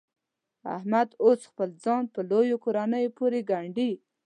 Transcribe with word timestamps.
احمد 0.75 1.09
اوس 1.23 1.41
خپل 1.51 1.69
ځان 1.83 2.03
په 2.13 2.19
لویو 2.29 2.61
کورنیو 2.63 3.15
پورې 3.17 3.39
ګنډي. 3.49 3.91